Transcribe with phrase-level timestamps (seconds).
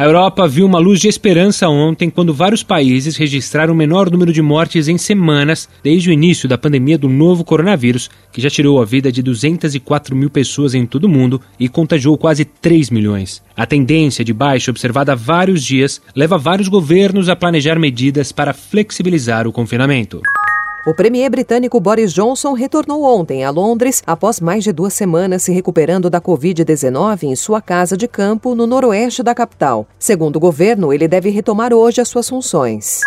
[0.00, 4.32] A Europa viu uma luz de esperança ontem quando vários países registraram o menor número
[4.32, 8.80] de mortes em semanas desde o início da pandemia do novo coronavírus, que já tirou
[8.80, 13.42] a vida de 204 mil pessoas em todo o mundo e contagiou quase 3 milhões.
[13.54, 18.54] A tendência de baixa observada há vários dias leva vários governos a planejar medidas para
[18.54, 20.22] flexibilizar o confinamento.
[20.86, 25.52] O premier britânico Boris Johnson retornou ontem a Londres após mais de duas semanas se
[25.52, 29.86] recuperando da Covid-19 em sua casa de campo no noroeste da capital.
[29.98, 33.00] Segundo o governo, ele deve retomar hoje as suas funções.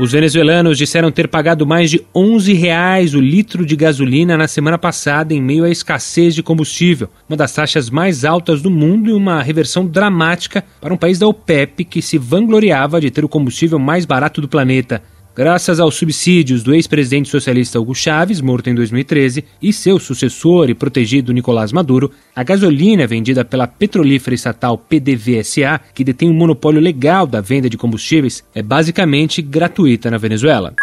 [0.00, 4.78] Os venezuelanos disseram ter pagado mais de 11 reais o litro de gasolina na semana
[4.78, 9.12] passada em meio à escassez de combustível, uma das taxas mais altas do mundo e
[9.12, 13.76] uma reversão dramática para um país da OPEP que se vangloriava de ter o combustível
[13.76, 15.02] mais barato do planeta.
[15.38, 20.74] Graças aos subsídios do ex-presidente socialista Hugo Chávez, morto em 2013, e seu sucessor e
[20.74, 27.24] protegido Nicolás Maduro, a gasolina vendida pela petrolífera estatal PDVSA, que detém um monopólio legal
[27.24, 30.74] da venda de combustíveis, é basicamente gratuita na Venezuela.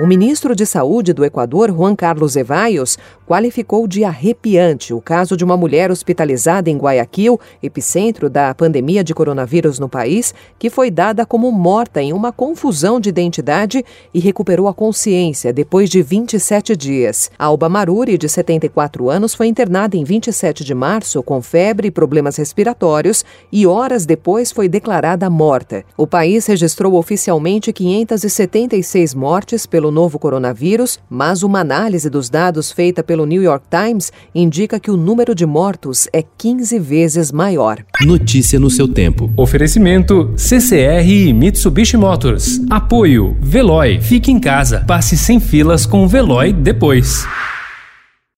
[0.00, 5.44] O ministro de Saúde do Equador, Juan Carlos Evaios, qualificou de arrepiante o caso de
[5.44, 11.26] uma mulher hospitalizada em Guayaquil, epicentro da pandemia de coronavírus no país, que foi dada
[11.26, 13.84] como morta em uma confusão de identidade
[14.14, 17.30] e recuperou a consciência depois de 27 dias.
[17.38, 22.36] Alba Maruri, de 74 anos, foi internada em 27 de março com febre e problemas
[22.36, 25.84] respiratórios e horas depois foi declarada morta.
[25.98, 33.02] O país registrou oficialmente 576 mortes pelo novo coronavírus, mas uma análise dos dados feita
[33.02, 37.84] pelo pelo New York Times indica que o número de mortos é 15 vezes maior.
[38.04, 39.30] Notícia no seu tempo.
[39.36, 42.60] Oferecimento CCR e Mitsubishi Motors.
[42.70, 44.00] Apoio Veloy.
[44.00, 44.84] Fique em casa.
[44.86, 47.24] Passe sem filas com o Veloy depois.